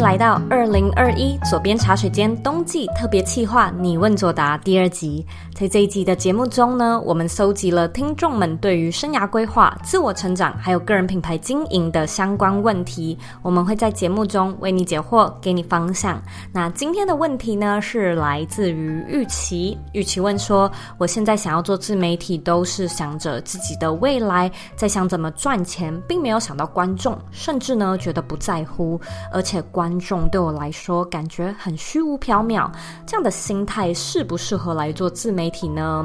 [0.00, 5.26] 来到二零二一左边茶水间冬季特别企划“你问作答”第二集。
[5.52, 13.18] 在这一集的节目中呢，我们搜集了听众们对于生涯规划、自我成长还有个人品牌经营的相关问题。
[13.42, 16.22] 我们会在节目中为你解惑，给你方向。
[16.52, 19.76] 那今天的问题呢，是来自于玉琪。
[19.92, 29.00] 玉琪问说：“我现在想要做自媒体，都是想着自己的未来，在想怎么赚钱，并没有想到观众，甚至呢觉得不在乎，
[29.32, 32.70] 而且。”观观众对我来说感觉很虚无缥缈，
[33.06, 36.04] 这样的心态适不适合来做自媒体呢？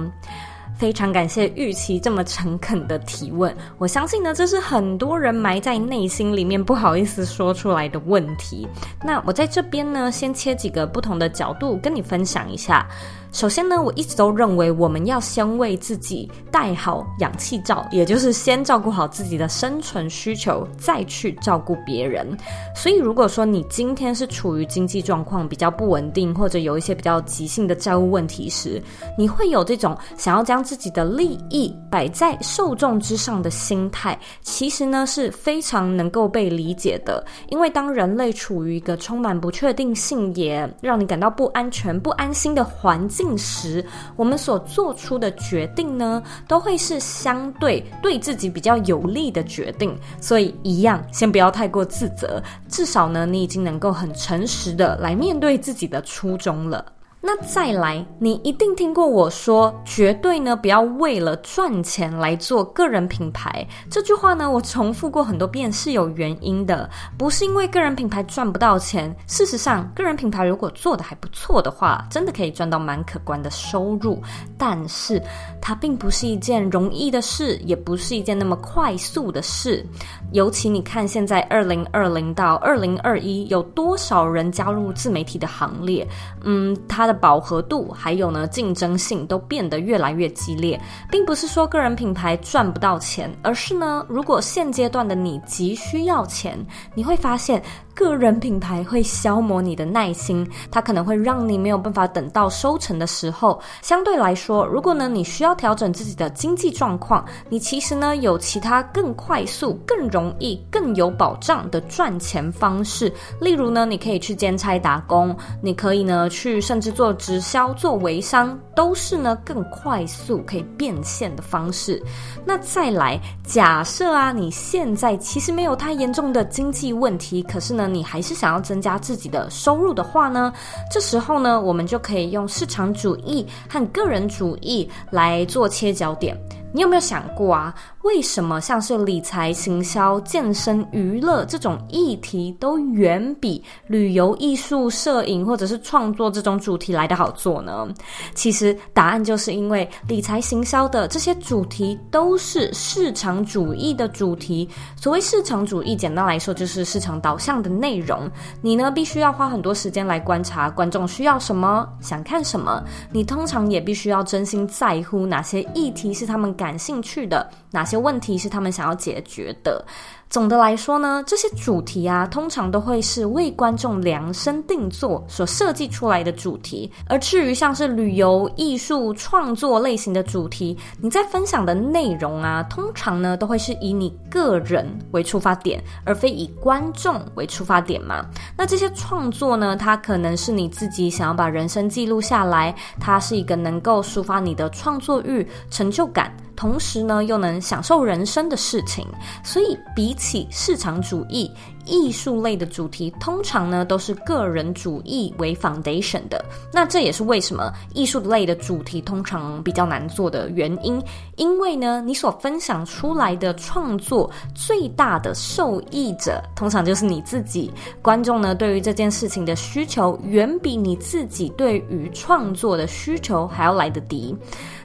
[0.77, 8.65] 非常感谢玉琪这么诚恳的提问，我相信呢，这是很多人埋在内心里面不好意思说出来的问题。
[9.03, 12.87] 那我在这边呢，先切几个不同的角度跟你分享一下。
[13.33, 22.37] 首先呢，我一直都认为我们要先为自己戴好氧气罩，也就是先照顾好自己的生存需求，再去照顾别人。
[22.75, 28.79] 所以，如果说你今天是处于经济状况比较不稳定，或者有一些比较急性的债务问题时，
[29.17, 37.25] 你会有这种想要将自己的利益摆在受众之上的心态，其实呢是非常能够被理解的。
[37.49, 43.22] 因为当人类处于一个充满不确定性，也让你感到不安全、不安心的环境。
[43.37, 43.85] 时，
[44.15, 49.97] 我们所做出的决定呢，都会是相对对自己比较有利的决定。
[50.19, 56.85] 所以，一样，先不要太过自责，至少呢，你已经能够很诚实的来面对自己的初衷了。
[57.25, 63.65] 那再来，你一定听过我说，绝对呢不要为了赚钱来做个人品牌。
[63.89, 69.15] 这句话呢，我重复过很多遍是有原因的，不是因为个人品牌赚不到钱。
[69.25, 74.21] 事实上，个人品牌如果做得还不错的话，真的可以赚到蛮可观的收入。
[74.57, 75.21] 但是，
[75.61, 79.85] 它并不是一件容易的事，也不是一件那么快速的事。
[80.33, 86.05] 尤其你看，现在二零二零到二零二一，有多少人加入自媒体的行列？
[86.43, 87.12] 嗯，他的。
[87.13, 90.79] 饱和度还有呢，竞争性都变得越来越激烈，
[91.09, 96.57] 并不是说个人品牌赚不到钱，而是呢，如果现阶段的你急需要钱，
[96.95, 97.61] 你会发现。
[97.95, 103.61] 个人品牌会消磨你的耐心，它可能会让你没有办法等到收成的时候。
[103.83, 113.13] 相对来说，如果呢你需要调整自己的经济状况，你其实呢有其他更快速、更容易、更有保障的赚钱方式。
[113.39, 122.01] 例如呢，你可以去兼差打工，你可以呢去甚至做做直销、做微商，都是呢更快速可以变现的方式。
[122.45, 127.89] 那再来，假设啊你现在其实没有太严重的经济问题，可是呢。
[127.93, 130.53] 你还是想要增加自己的收入的话呢，
[130.89, 136.35] 这时候呢，我们就可以用市场主义和个人主义来做切角点。
[136.73, 137.73] 你有没有想过啊？
[138.01, 147.87] 为什么像是理财、行销、健身、娱乐这种议题，都远比旅游、艺术、摄影或者是创作这种主题来得好做呢？
[148.33, 154.67] 其实答案就是因为理财、行销的这些主题都是市场主义的主题。
[154.95, 158.29] 所谓市场主义，简单来说就是市场导向的内容。
[158.61, 162.83] 你呢，必须要花很多时间来观察观众需要什么、想看什么。
[163.11, 167.97] 你通常也必须要真心在乎哪些议题是他们感感兴趣的，哪些。
[167.97, 169.85] 问题是他们想要解决的。
[170.33, 176.91] 总的来说呢，这些主题啊，通常都会是为观众量身定做所设计出来的主题。
[177.07, 188.25] 而至于像是旅游、艺术、创作类型的主题，你在分享的内容啊，通常呢都会是以你个人为出发点，而非以观众为出发点嘛。
[188.57, 196.35] 那这些创作呢，它可能是你自己想要把人生记录下来，它是一个能够抒发你的创作欲、成就感。
[196.55, 199.05] 同时呢，又能享受人生的事情，
[199.43, 201.51] 所以彼此起市场主义。
[201.85, 211.03] 艺术类的主题通常呢都是个人主义为 foundation 的，那这也是为什么艺术类的主题通常比较难做的原因。
[211.35, 217.69] 因为呢，你所分享出来的创作最大的受益者通常就是你自己。
[218.01, 224.33] 观众呢对于这件事情的需求远比你自己对于创作的需求还要来得低。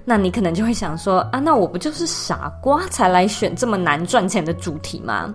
[0.08, 5.34] 那你可能就会想说啊，那我不就是傻瓜才来选这么难赚钱的主题吗？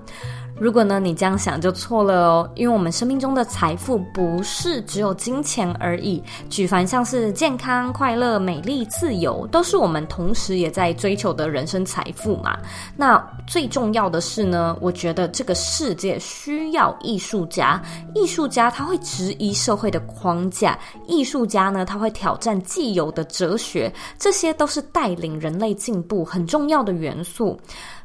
[0.59, 6.23] 如果呢，你这样想就错了哦，因为我们生命中的财富不是只有金钱而已。
[6.49, 12.57] 举凡像是健康、快乐、美丽、自由，都是我们同时也在追求的人生财富嘛。
[12.95, 17.81] 那最重要的是呢，我觉得这个世界需要艺术家，
[18.13, 20.77] 艺术家他会质疑社会的框架，
[21.07, 27.59] 艺术家呢他会挑战既有的哲学，这些都是带领人类进步很重要的元素。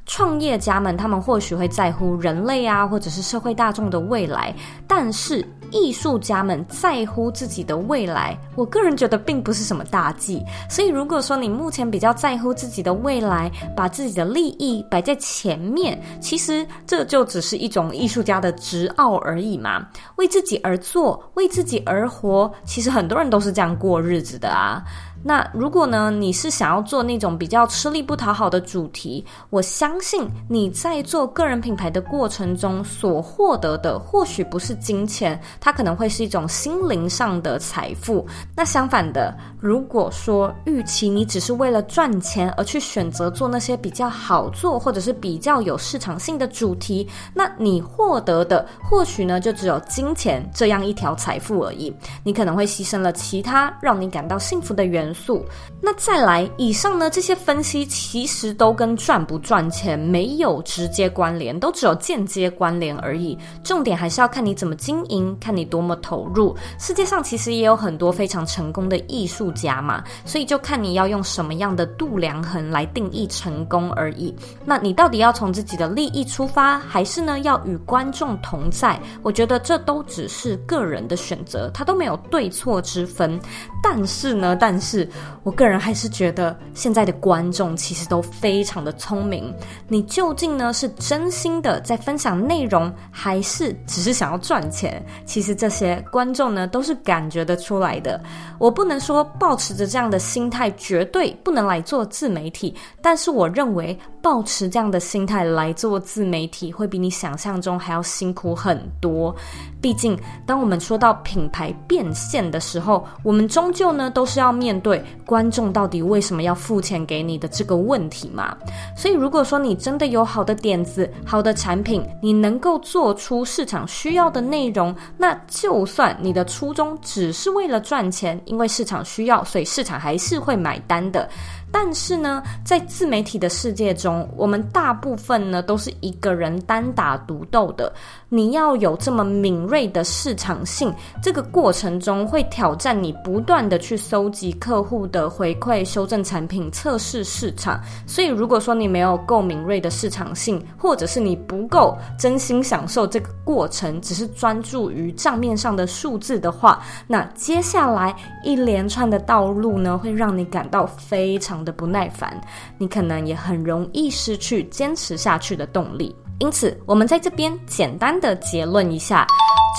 [0.09, 4.53] 创业家们他们或许会在乎人类啊，或者是社会大众的未来，
[4.89, 5.47] 但是。
[5.71, 10.43] 艺术家们在乎自己的未来，我个人觉得并不是什么大忌。
[10.67, 19.87] 所以，如果说你目前比较在乎自己的未来，把自己的利益摆在前面，其实这就只是一种艺术家的执拗而已嘛。
[20.17, 24.83] 为自己而做，为自己而活，其实很多人都是这样过日子的啊。
[25.25, 38.25] 那如果呢，你是想要做那种比较吃力不讨好的主题，我相信你在做个人品牌的过程中所获得的，或许不是金钱，它可能会是一种心灵上的财富。
[38.55, 51.93] 那相反的，如果说预期你只是为了赚钱而去选择做那些比较好做或者是比较有市场性的主题，那你获得的或许呢，就只有金钱这样一条财富而已。
[52.23, 55.08] 你可能会牺牲了其他让你感到幸福的元素。
[55.09, 55.45] 元素。
[55.81, 63.37] 那再来，以上呢，这些分析其实都跟赚不赚钱没有直接关联，都只有间接关联而已。
[63.65, 66.55] 重点还是要看你怎么经营，看你多么投入。
[66.79, 74.35] 世界上其实也有很多非常成功的艺术家嘛，所以就看你要用什么样的度量衡来定义成功而已。
[74.65, 79.01] 那你到底要从自己的利益出发，还是呢要与观众同在？
[79.23, 83.39] 我觉得这都只是个人的选择，它都没有对错之分。
[83.83, 84.98] 但是呢，但是。
[85.43, 89.53] 我个人还是觉得现在的观众其实都非常的聪明。
[89.89, 95.05] 你究竟呢是真心的在分享内容，还是只是想要赚钱？
[95.27, 98.21] 其实这些观众呢都是感觉得出来的。
[98.59, 109.35] 我不能说抱持着这样的心态绝对不能来做自媒体，但是我认为抱持这样的心态来做自媒体会比你想象中还要辛苦很多。
[109.81, 118.57] 毕竟，当我们说到品牌变现的时候，我们终究呢都是要面对对观众到底为什么要付钱给你的这个问题嘛。
[118.97, 131.29] 所以，如果说你真的有好的点子、好的产品，你能够做出市场需要的内容，那就算你的初衷只是为了赚钱，因为市场需要，所以市场还是会买单的。
[131.71, 137.93] 但是呢，在自媒体的世界中，我们大部分呢都是一个人单打独斗的。
[138.31, 140.93] 你要有这么敏锐的市场性，
[141.23, 147.81] 这个过程中会挑战你不断的去搜集客户的回馈、修正产品、测试市场。
[148.07, 162.41] 所以，如果说你没有够敏锐的市场性，或者是你不够真心享受这个过程，只是专注于账面上的数字的话，那接下来一连串的道路呢，会让你感到非常的不耐烦，
[162.79, 166.15] 你可能也很容易失去坚持下去的动力。
[166.39, 169.27] 因此，我们在这边简单的结论一下。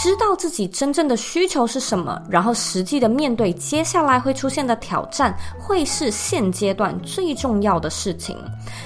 [0.01, 8.37] 知道自己真正的需求是什么，然后实际的面对接下来会出现的挑战，会是现阶段最重要的事情。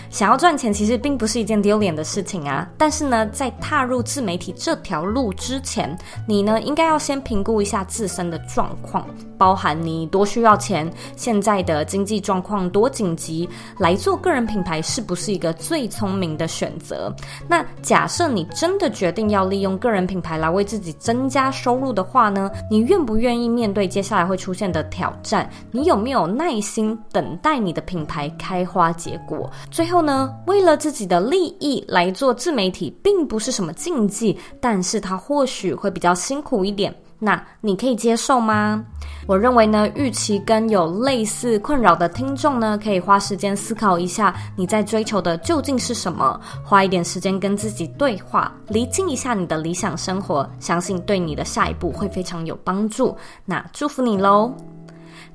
[0.09, 5.95] 想要赚钱其实并不是一件丢脸的事情啊，但是呢，在踏入自媒体这条路之前，
[6.27, 9.05] 你呢应该要先评估一下自身的状况，
[9.37, 13.47] 包含你多需要钱，现在的经济状况多紧急，
[13.77, 17.13] 来做个人品牌是不是一个最聪明的选择？
[17.47, 25.49] 那假设你真的决定要利用个人品牌来为自己增加收入的话呢，你愿不愿意面对接下来会出现的挑战？
[25.71, 29.49] 你有没有耐心等待你的品牌开花结果？
[29.69, 36.93] 最后呢，为了自己的利益来做自媒体，并不是什么禁忌，但是它或许会比较辛苦一点。
[37.23, 38.83] 那你可以接受吗？
[39.25, 53.15] 我认为呢，预期跟有类似困扰的听众呢，可以花时间思考一下你在追求的究竟是什么，花一点时间跟自己对话，厘清一下你的理想生活，相信对你的下一步会非常有帮助。
[53.45, 54.53] 那祝福你喽！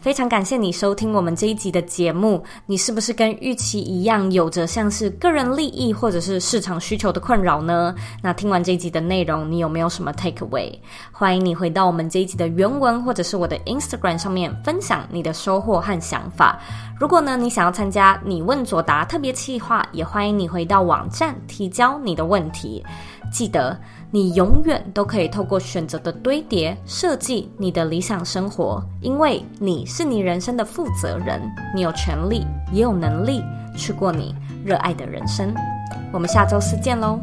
[0.00, 2.40] 非常感谢你收听我们这一集的节目。
[2.66, 7.92] 你是不是跟预期一样，有着像是个人利益或者是市场需求的困扰呢？
[8.22, 10.72] 那听完这一集的内容，你有没有什么 take away？
[11.10, 16.60] 欢迎你回到我们这一集的原文，或者是我的 Instagram 上面分享你的收获和想法。
[17.00, 22.84] 如果呢，你想要参加你问左答特别企划，也欢迎你回到网站提交你的问题。
[23.32, 23.78] 记得，
[24.10, 31.42] 你永远都可以透过选择的堆叠设计你的理想生活，因为你是你人生的负责人，
[31.74, 33.42] 你有权利也有能力
[33.76, 34.34] 去过你
[34.64, 35.54] 热爱的人生。
[36.10, 37.20] 我们下周四见喽！